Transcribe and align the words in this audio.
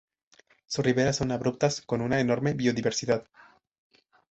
Sus 0.65 0.83
riberas 0.83 1.17
son 1.17 1.31
abruptas, 1.31 1.81
con 1.83 2.01
una 2.01 2.19
enorme 2.19 2.53
biodiversidad. 2.55 3.27